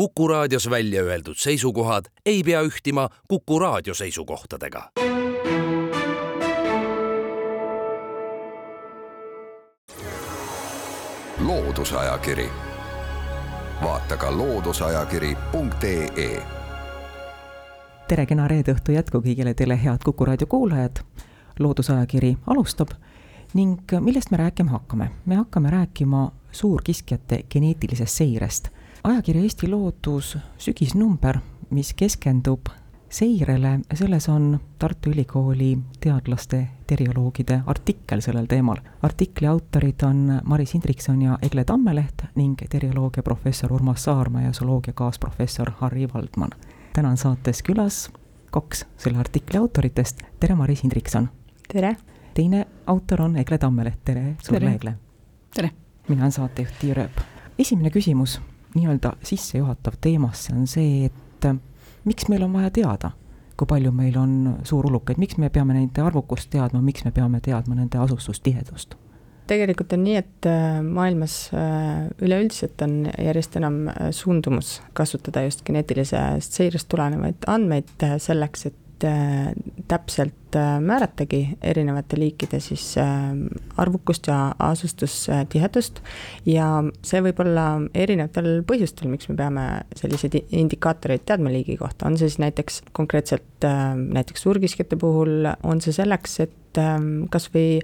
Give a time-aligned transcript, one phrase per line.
[0.00, 4.90] Kuku raadios välja öeldud seisukohad ei pea ühtima Kuku raadio seisukohtadega.
[11.38, 12.48] loodusajakiri,
[13.82, 16.42] vaata ka looduseajakiri.ee.
[18.08, 20.96] tere, kena reede õhtu jätku kõigile teile, head Kuku raadio kuulajad.
[21.58, 22.88] loodusajakiri alustab
[23.54, 25.10] ning millest me rääkima hakkame?
[25.26, 28.79] me hakkame rääkima suurkiskjate geneetilisest seirest.
[29.04, 31.38] Ajakiri Eesti Loodus sügisnumber,
[31.70, 32.68] mis keskendub
[33.10, 38.76] seirele, selles on Tartu Ülikooli teadlaste, terioloogide artikkel sellel teemal.
[39.02, 44.92] artikli autorid on Maris Hindrikson ja Egle Tammeleht ning terioloogia professor Urmas Saarma ja zooloogia
[44.92, 46.50] kaasprofessor Harri Valdman.
[46.92, 48.10] täna on saates külas
[48.50, 51.28] kaks selle artikli autoritest, tere, Maris Hindrikson!
[51.72, 51.96] tere!
[52.34, 54.94] teine autor on Egle Tammeleht, tere sulle, Egle!
[55.54, 55.70] tere!
[56.08, 57.20] mina olen saatejuht Tiia Rööp.
[57.58, 58.40] esimene küsimus
[58.74, 61.48] nii-öelda sissejuhatav teemasse on see, et
[62.04, 63.12] miks meil on vaja teada,
[63.56, 67.76] kui palju meil on suurulukeid, miks me peame nende arvukust teadma, miks me peame teadma
[67.76, 68.96] nende asustustihedust?
[69.50, 75.64] tegelikult on nii, et äh, maailmas äh, üleüldiselt on järjest enam äh, suundumus kasutada just
[75.66, 78.78] geneetilisest seirest tulenevaid andmeid selleks, et
[79.90, 82.94] täpselt määratagi erinevate liikide siis
[83.80, 86.00] arvukust ja asustustihedust
[86.46, 86.66] ja
[87.06, 92.28] see võib olla erinevatel põhjustel, miks me peame selliseid indikaatoreid teadma liigi kohta, on see
[92.28, 96.59] siis näiteks konkreetselt näiteks suurkiskjate puhul, on see selleks, et
[97.30, 97.80] kas või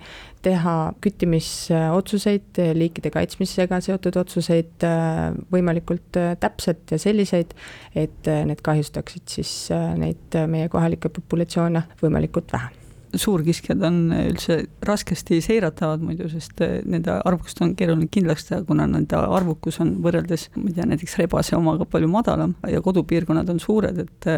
[0.47, 7.55] teha küttimisotsuseid, liikide kaitsmisega seotud otsuseid äh, võimalikult äh, täpselt ja selliseid,
[7.95, 9.53] et äh, need kahjustaksid siis
[9.99, 12.71] neid meie kohalikke populatsioone võimalikult vähe.
[13.17, 19.17] Suurkiskjad on üldse raskesti seiratavad muidu, sest nende arvukust on keeruline kindlaks teha, kuna nende
[19.17, 24.03] arvukus on võrreldes, ma ei tea, näiteks rebase omaga palju madalam ja kodupiirkonnad on suured,
[24.05, 24.29] et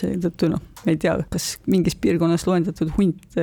[0.00, 3.40] seetõttu noh, ei tea, kas mingis piirkonnas loendatud hunt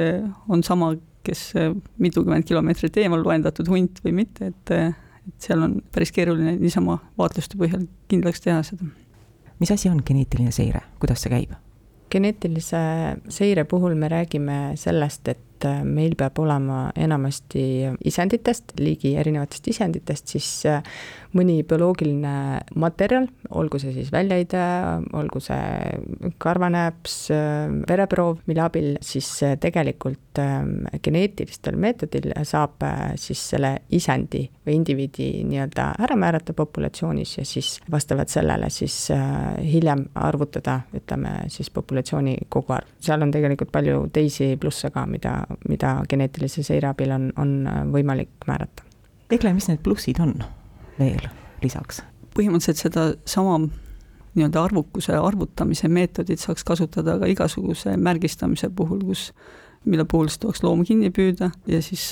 [0.50, 4.94] on sama kes äh, mitukümmend kilomeetrit eemal loendatud hunt või mitte, et, äh,
[5.28, 8.90] et seal on päris keeruline niisama vaatluste põhjal kindlaks teha seda.
[9.59, 11.56] mis asi on geneetiline seire, kuidas see käib?
[12.14, 12.80] geneetilise
[13.34, 19.68] seire puhul me räägime sellest, et et äh, meil peab olema enamasti isenditest, liigi erinevatest
[19.72, 20.84] isenditest siis äh,
[21.34, 22.34] mõni bioloogiline
[22.78, 23.25] materjal,
[23.57, 24.63] olgu see siis väljaheide,
[25.18, 29.29] olgu see karvanääps, äh, vereproov, mille abil siis
[29.62, 32.81] tegelikult geneetilistel meetodil saab
[33.22, 38.96] siis selle isendi või indiviidi nii-öelda ära määrata populatsioonis ja siis vastavalt sellele siis
[39.62, 42.96] hiljem arvutada, ütleme siis populatsiooni koguarv.
[42.97, 45.35] seal on tegelikult palju teisi plusse ka, mida
[45.69, 47.53] mida geneetilise seire abil on, on
[47.94, 48.86] võimalik määrata.
[49.34, 50.36] Egle, mis need plussid on
[51.00, 51.30] veel
[51.64, 52.03] lisaks?
[52.34, 53.59] põhimõtteliselt sedasama
[54.34, 59.28] nii-öelda arvukuse arvutamise meetodit saaks kasutada ka igasuguse märgistamise puhul, kus,
[59.86, 62.08] mille puhul siis tuleks loom kinni püüda ja siis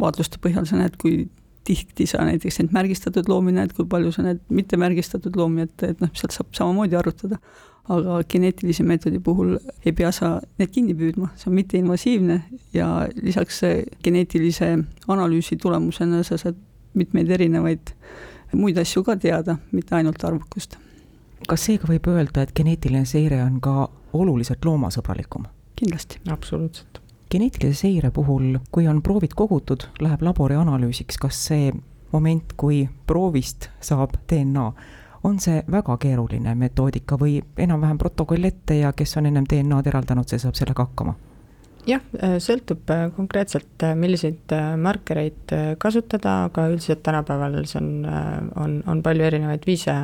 [0.00, 1.26] vaatluste põhjal sa näed, kui
[1.68, 6.00] tihti sa näiteks neid märgistatud loomi näed, kui palju sa näed mittemärgistatud loomi, et, et
[6.04, 7.40] noh, sealt saab samamoodi arvutada
[7.88, 9.54] aga geneetilise meetodi puhul
[9.86, 12.38] ei pea sa need kinni püüdma, see on mitteinvasiivne
[12.76, 12.88] ja
[13.22, 13.62] lisaks
[14.04, 14.74] geneetilise
[15.08, 16.58] analüüsi tulemusena sa saad
[16.98, 17.94] mitmeid erinevaid
[18.56, 20.76] muid asju ka teada, mitte ainult arvukust.
[21.48, 25.48] kas seega võib öelda, et geneetiline seire on ka oluliselt loomasõbralikum?
[25.76, 26.20] kindlasti.
[26.28, 27.00] absoluutselt.
[27.30, 31.72] Geneetilise seire puhul, kui on proovid kogutud, läheb labori analüüsiks, kas see
[32.12, 34.72] moment, kui proovist saab DNA,
[35.28, 40.28] on see väga keeruline metoodika või enam-vähem protokoll ette ja kes on ennem DNA-d eraldanud,
[40.28, 41.14] see saab sellega hakkama?
[41.86, 47.88] Jah, äh, sõltub äh, konkreetselt, äh, milliseid markereid kasutada, aga üldiselt tänapäeval see on,
[48.58, 49.94] on, on palju erinevaid viise,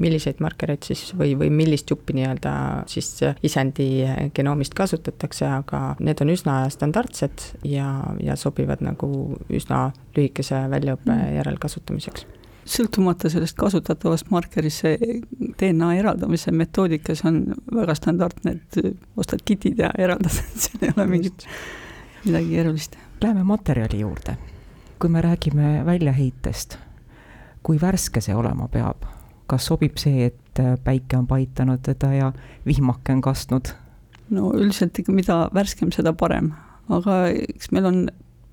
[0.00, 2.54] milliseid markereid siis või, või millist juppi nii-öelda
[2.90, 3.12] siis
[3.46, 3.90] isendi
[4.36, 7.92] genoomist kasutatakse, aga need on üsna standardsed ja,
[8.22, 9.10] ja sobivad nagu
[9.50, 11.40] üsna lühikese väljaõppe mm.
[11.40, 12.28] järel kasutamiseks
[12.70, 15.20] sõltumata sellest kasutatavast markerist, see
[15.58, 17.42] DNA eraldamise metoodikas on
[17.74, 21.46] väga standardne, et ostad kitid ja eraldad, et seal ei ole mingit,
[22.24, 22.98] midagi keerulist.
[23.22, 24.36] Läheme materjali juurde.
[25.00, 26.76] kui me räägime väljaheitest,
[27.62, 29.06] kui värske see olema peab?
[29.50, 32.32] kas sobib see, et päike on paitanud teda ja
[32.66, 33.72] vihmake on kastnud?
[34.30, 36.52] no üldiselt ikka mida värskem, seda parem,
[36.88, 38.04] aga eks meil on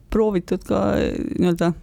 [0.10, 1.74] proovitud ka nii-öelda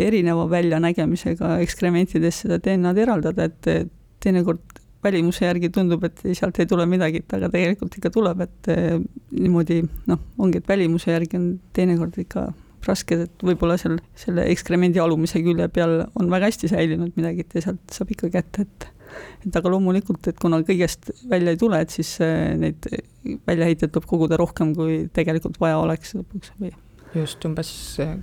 [0.00, 6.84] erineva väljanägemisega ekskrementidest seda DNA-d eraldada, et teinekord välimuse järgi tundub, et sealt ei tule
[6.88, 8.98] midagi, aga tegelikult ikka tuleb, et eh,
[9.36, 9.80] niimoodi
[10.10, 12.50] noh, ongi, et välimuse järgi on teinekord ikka
[12.86, 17.64] rasked, et võib-olla seal selle ekskremendi alumise külje peal on väga hästi säilinud midagi, et
[17.64, 18.90] sealt saab ikka kätte, et
[19.42, 22.12] et aga loomulikult, et kuna kõigest välja ei tule, et siis
[22.60, 22.86] neid
[23.48, 26.70] väljaheiteid tuleb koguda rohkem, kui tegelikult vaja oleks lõpuks või
[27.14, 27.70] just umbes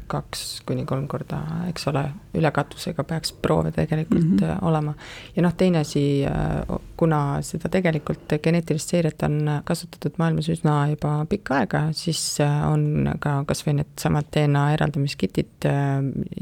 [0.08, 2.04] kaks kuni kolm korda, eks ole,
[2.38, 4.66] ülekatusega peaks proove tegelikult mm -hmm.
[4.68, 4.94] olema.
[5.36, 11.26] ja noh, teine asi, äh, kuna seda tegelikult geneetilist seiret on kasutatud maailmas üsna juba
[11.30, 15.68] pikka aega, siis äh, on ka kasvõi needsamad DNA eraldamiskitid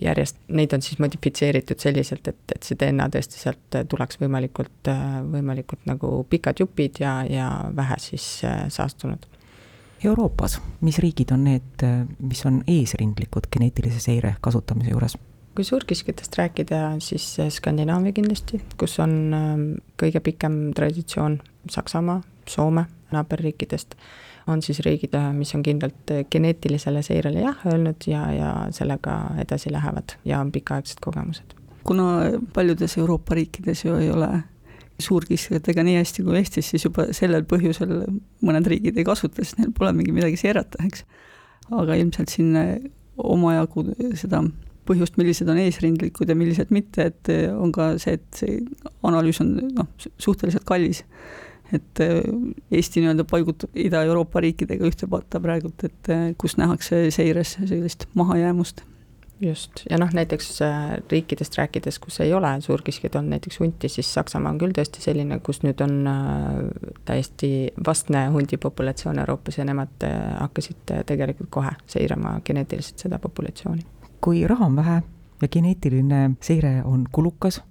[0.02, 4.92] järjest, neid on siis modifitseeritud selliselt, et, et see DNA tõesti sealt tuleks võimalikult,
[5.32, 9.26] võimalikult nagu pikad jupid ja, ja vähe siis saastunud
[10.06, 11.86] Euroopas, mis riigid on need,
[12.20, 15.18] mis on eesrindlikud geneetilise seire kasutamise juures?
[15.56, 19.62] kui suurkiskjatest rääkida, siis Skandinaavia kindlasti, kus on ähm,
[19.96, 21.38] kõige pikem traditsioon,
[21.72, 22.20] Saksamaa,
[22.50, 22.84] Soome
[23.16, 23.96] naaberriikidest,
[24.52, 29.72] on siis riigid, äh, mis on kindlalt geneetilisele seirele jah öelnud ja, ja sellega edasi
[29.72, 31.56] lähevad ja on pikaaegsed kogemused.
[31.84, 32.04] kuna
[32.54, 34.30] paljudes Euroopa riikides ju ei ole
[35.02, 37.96] suurkiskjatega nii hästi kui Eestis, siis juba sellel põhjusel
[38.46, 41.04] mõned riigid ei kasuta, sest neil pole mingi midagi seirata, eks.
[41.76, 42.56] aga ilmselt siin
[43.16, 43.88] omajagu
[44.20, 44.44] seda
[44.86, 48.60] põhjust, millised on eesrindlikud ja millised mitte, et on ka see, et see
[49.08, 49.90] analüüs on noh,
[50.22, 51.04] suhteliselt kallis.
[51.74, 58.84] et Eesti nii-öelda paigutab Ida-Euroopa riikidega ühte patta praegult, et kus nähakse seires sellist mahajäämust
[59.42, 64.14] just, ja noh, näiteks äh, riikidest rääkides, kus ei ole suurkiskjaid olnud, näiteks hunti, siis
[64.14, 66.62] Saksamaa on küll tõesti selline, kus nüüd on äh,
[67.06, 67.50] täiesti
[67.88, 73.84] vastne hundi populatsioon Euroopas ja nemad äh, hakkasid tegelikult kohe seirama geneetiliselt seda populatsiooni.
[74.22, 75.02] kui raha on vähe
[75.42, 77.62] ja geneetiline seire on kulukas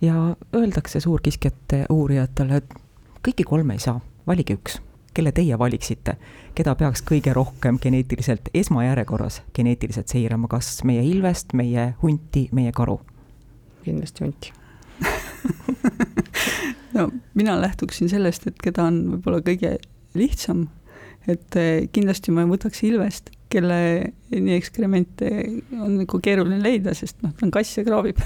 [0.00, 2.74] ja öeldakse suurkiskjate uurijatele, et
[3.22, 4.80] kõiki kolme ei saa, valige üks
[5.18, 6.14] kelle teie valiksite,
[6.54, 13.00] keda peaks kõige rohkem geneetiliselt, esmajärjekorras geneetiliselt seirama, kas meie ilvest, meie hunti, meie karu?
[13.82, 14.52] kindlasti hunti
[16.96, 19.76] no mina lähtuksin sellest, et keda on võib-olla kõige
[20.18, 20.66] lihtsam,
[21.28, 23.78] et eh, kindlasti ma võtaks ilvest, kelle
[24.34, 25.30] nii ekskremente
[25.78, 28.20] on nagu keeruline leida, sest noh, ta on kass ja kraabib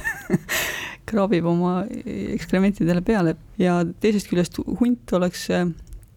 [1.11, 5.67] kraabib oma ekskrementidele peale ja teisest küljest hunt oleks eh,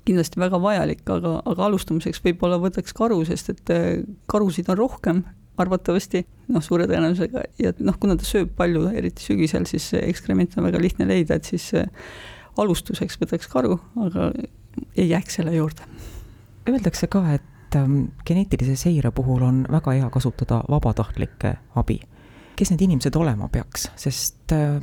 [0.05, 3.89] kindlasti väga vajalik, aga, aga alustamiseks võib-olla võtaks karu, sest et äh,
[4.31, 5.23] karusid on rohkem
[5.61, 10.67] arvatavasti, noh, suure tõenäosusega, ja noh, kuna ta sööb palju, eriti sügisel, siis ekskremente on
[10.67, 11.87] väga lihtne leida, et siis äh,
[12.59, 14.31] alustuseks võtaks karu, aga
[14.97, 15.87] ei jääks selle juurde.
[16.69, 22.01] Öeldakse ka, et ähm, geneetilise seire puhul on väga hea kasutada vabatahtlike abi.
[22.55, 24.77] kes need inimesed olema peaks, sest äh,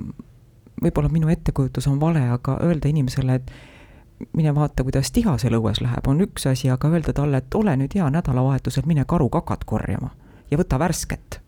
[0.83, 3.53] võib-olla minu ettekujutus on vale, aga öelda inimesele, et
[4.33, 7.95] mine vaata, kuidas tihasel õues läheb, on üks asi, aga öelda talle, et ole nüüd
[7.97, 10.13] hea nädalavahetusel, mine karukakat korjama
[10.51, 11.41] ja võta värsket.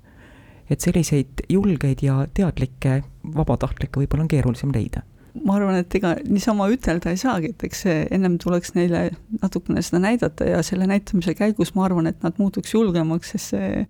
[0.71, 3.03] et selliseid julgeid ja teadlikke
[3.35, 5.03] vabatahtlikke võib-olla on keerulisem leida
[5.44, 9.09] ma arvan, et ega niisama ütelda ei saagi, et eks ennem tuleks neile
[9.43, 13.85] natukene seda näidata ja selle näitamise käigus ma arvan, et nad muutuks julgemaks, sest see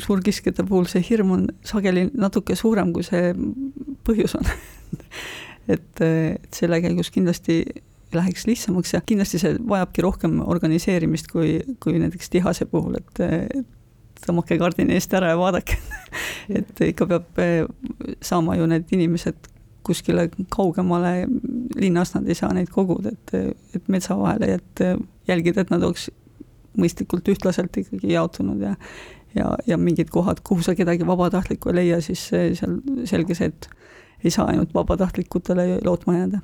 [0.00, 3.30] suurkiskjate puhul see hirm on sageli natuke suurem, kui see
[4.06, 4.50] põhjus on
[5.74, 7.62] et, et selle käigus kindlasti
[8.14, 13.22] läheks lihtsamaks ja kindlasti see vajabki rohkem organiseerimist kui, kui näiteks tihase puhul, et,
[14.24, 15.78] tõmmake kardini eest ära ja vaadake.
[16.58, 17.62] Et ikka peab eh,
[18.24, 19.48] saama ju need inimesed
[19.86, 21.24] kuskile kaugemale
[21.80, 24.82] linnast, nad ei saa neid koguda, et, et metsa vahele, et
[25.30, 26.10] jälgida, et nad oleks
[26.76, 28.74] mõistlikult ühtlaselt ikkagi jaotunud ja
[29.34, 33.68] ja, ja mingid kohad, kuhu sa kedagi vabatahtlikku ei leia, siis seal selge see, et
[34.24, 36.40] ei saa ainult vabatahtlikutele lootma jääda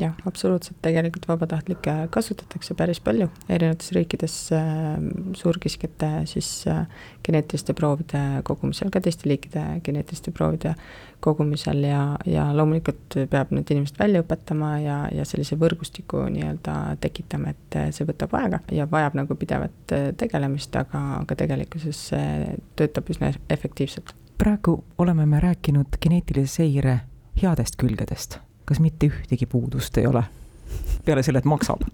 [0.00, 4.96] jah, absoluutselt, tegelikult vabatahtlikke kasutatakse päris palju erinevates riikides äh,
[5.36, 6.86] suurkiskjate siis äh,
[7.26, 10.74] geneetiliste proovide kogumisel, ka teiste liikide geneetiliste proovide
[11.22, 17.52] kogumisel ja, ja loomulikult peab need inimesed välja õpetama ja, ja sellise võrgustiku nii-öelda tekitama,
[17.52, 23.34] et see võtab aega ja vajab nagu pidevat tegelemist, aga, aga tegelikkuses see töötab üsna
[23.52, 24.16] efektiivselt.
[24.38, 27.00] praegu oleme me rääkinud geneetilise seire
[27.42, 28.40] headest külgedest
[28.72, 30.24] kas mitte ühtegi puudust ei ole?
[31.06, 31.84] peale selle, et maksab.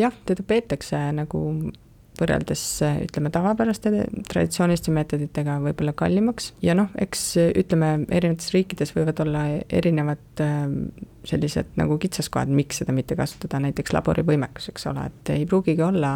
[0.00, 1.46] jah, teda peetakse nagu
[2.14, 2.62] võrreldes
[3.02, 3.90] ütleme tavapäraste
[4.30, 10.76] traditsiooniliste meetoditega võib-olla kallimaks ja noh, eks ütleme, erinevates riikides võivad olla erinevad ähm,
[11.24, 16.12] sellised nagu kitsaskohad, miks seda mitte kasutada, näiteks laborivõimekus, eks ole, et ei pruugigi olla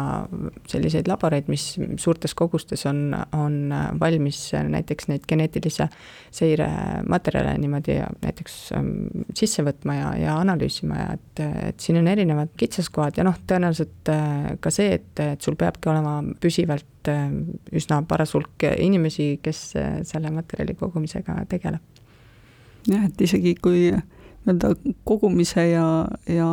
[0.69, 5.89] selliseid laboreid, mis suurtes kogustes on, on valmis näiteks neid geneetilise
[6.31, 6.67] seire
[7.09, 8.91] materjale niimoodi näiteks ähm,
[9.37, 14.11] sisse võtma ja, ja analüüsima ja et, et siin on erinevad kitsaskohad ja noh, tõenäoliselt
[14.13, 17.25] äh, ka see, et, et sul peabki olema püsivalt äh,
[17.75, 22.01] üsna paras hulk inimesi, kes äh, selle materjali kogumisega tegeleb.
[22.89, 23.89] jah, et isegi kui
[24.49, 25.85] nii-öelda kogumise ja,
[26.29, 26.47] ja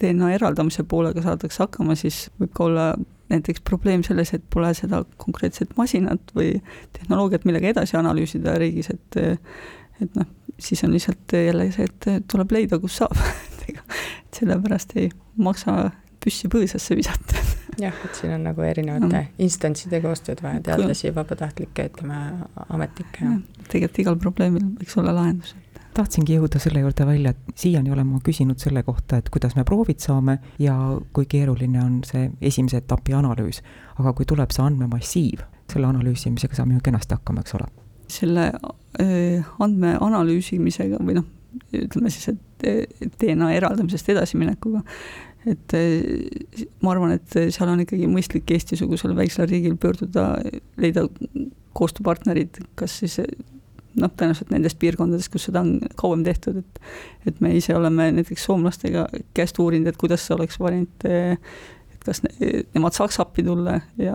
[0.00, 2.86] DNA eraldamise poolega saadakse hakkama, siis võib ka olla
[3.32, 6.52] näiteks probleem selles, et pole seda konkreetset masinat või
[6.98, 9.20] tehnoloogiat, millega edasi analüüsida riigis, et
[9.96, 10.26] et noh,
[10.60, 13.16] siis on lihtsalt jälle see, et tuleb leida, kus saab.
[13.66, 15.08] Et sellepärast ei
[15.42, 15.88] maksa
[16.22, 17.40] püssi põõsasse visata.
[17.80, 19.22] Jah, et siin on nagu erinevate no.
[19.42, 22.20] instantside koostööd vaja, teadlasi, vabatahtlikke, ütleme,
[22.68, 23.32] ametnikke
[23.66, 25.56] tegelikult igal probleemil võiks olla lahendus
[25.96, 29.64] tahtsingi jõuda selle juurde välja, et siiani olen ma küsinud selle kohta, et kuidas me
[29.68, 30.76] proovid saame ja
[31.16, 33.62] kui keeruline on see esimese etapi analüüs.
[33.96, 37.70] aga kui tuleb see andmemassiiv, selle analüüsimisega saame ju kenasti hakkama, eks ole.
[38.12, 38.50] selle
[39.60, 41.26] andme analüüsimisega või noh,
[41.74, 44.82] ütleme siis, et DNA eraldamisest edasiminekuga,
[45.46, 50.28] et eh, ma arvan, et seal on ikkagi mõistlik Eesti-sugusel väiksel riigil pöörduda,
[50.80, 51.06] leida
[51.76, 53.20] koostööpartnerid, kas siis
[54.00, 56.80] noh, tõenäoliselt nendest piirkondadest, kus seda on kauem tehtud, et
[57.26, 62.52] et me ise oleme näiteks soomlastega käest uurinud, et kuidas oleks variant, et kas ne,
[62.74, 64.14] nemad saaks appi tulla ja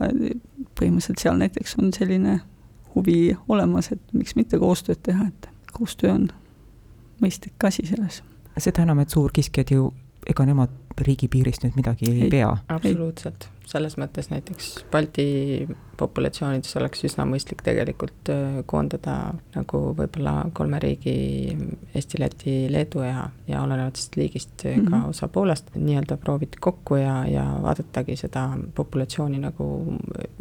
[0.80, 2.40] põhimõtteliselt seal näiteks on selline
[2.96, 6.30] huvi olemas, et miks mitte koostööd teha, et koostöö on
[7.22, 8.22] mõistlik asi selles.
[8.58, 9.92] seda enam, et suurkiskjad ju,
[10.28, 10.74] ega nemad
[11.08, 12.52] riigipiirist nüüd midagi ei, ei pea.
[12.68, 15.28] absoluutselt, selles mõttes näiteks Balti
[16.02, 19.16] populatsioonides oleks üsna mõistlik tegelikult äh, koondada
[19.56, 21.14] nagu võib-olla kolme riigi,
[21.96, 24.90] Eesti, Läti, Leedu ja, ja olenevalt siis liigist mm -hmm.
[24.90, 25.10] ka mhm.
[25.10, 29.68] osa Poolast, nii-öelda proovida kokku ja, ja vaadatagi seda populatsiooni nagu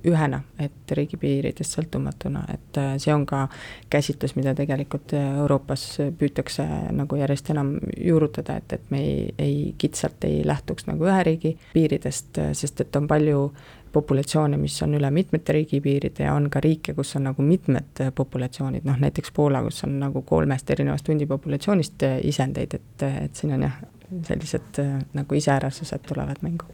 [0.05, 3.49] ühena, et riigipiiridest sõltumatuna, et äh, see on ka
[3.90, 10.25] käsitlus, mida tegelikult Euroopas püütakse nagu järjest enam juurutada, et, et me ei, ei kitsalt
[10.25, 13.45] ei lähtuks nagu ühe riigi piiridest, sest et on palju
[13.92, 18.87] populatsioone, mis on üle mitmete riigipiiride ja on ka riike, kus on nagu mitmed populatsioonid,
[18.87, 23.80] noh näiteks Poola, kus on nagu kolmest erinevast hundipopulatsioonist isendeid, et, et siin on jah,
[24.28, 24.80] sellised
[25.16, 26.71] nagu iseärasused tulevad mängu.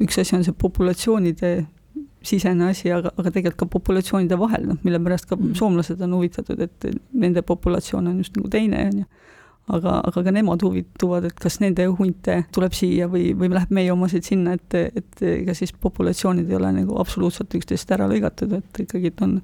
[0.00, 1.52] üks asi on see populatsioonide
[2.24, 5.54] sisene asi, aga, aga tegelikult ka populatsioonide vahel, noh mille pärast ka mm.
[5.58, 9.10] soomlased on huvitatud, et nende populatsioon on just nagu teine, on ju
[9.72, 13.92] aga, aga ka nemad huvituvad, et kas nende hunte tuleb siia või, või läheb meie
[13.94, 18.82] omasid sinna, et, et ega siis populatsioonid ei ole nagu absoluutselt üksteisest ära lõigatud, et
[18.84, 19.38] ikkagi on,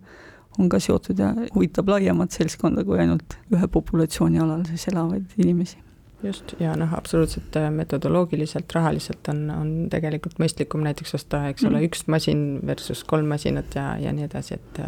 [0.59, 5.81] on ka seotud ja huvitab laiemat seltskonda kui ainult ühe populatsiooni alal siis elavaid inimesi
[6.23, 11.79] just, ja noh, absoluutselt äh, metodoloogiliselt, rahaliselt on, on tegelikult mõistlikum näiteks osta, eks ole
[11.79, 11.89] -hmm.
[11.89, 14.83] üks masin versus kolm masinat ja, ja nii edasi, et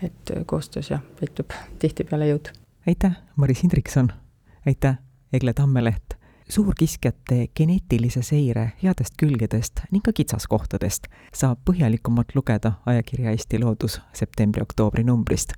[0.00, 2.50] et koostöös jah, peitub tihtipeale jõud.
[2.88, 4.10] aitäh, Maris Hindrikson!
[4.66, 4.98] Aitäh,
[5.32, 6.20] Egle Tammeleht!
[6.50, 15.04] suurkiskjate geneetilise seire headest külgedest ning ka kitsaskohtadest saab põhjalikumalt lugeda ajakirja Eesti Loodus septembri-oktoobri
[15.04, 15.52] numbrist.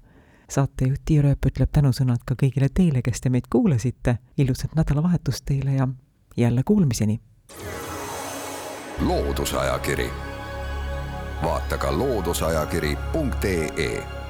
[0.49, 5.73] saatejuht Tiia Rööp ütleb tänusõnad ka kõigile teile, kes te meid kuulasite, ilusat nädalavahetust teile
[5.73, 5.89] ja
[6.37, 7.21] jälle kuulmiseni!
[9.01, 10.11] loodusajakiri,
[11.43, 14.22] vaata ka looduseajakiri.ee